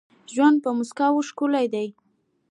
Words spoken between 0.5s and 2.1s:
په مسکاوو ښکلی دي.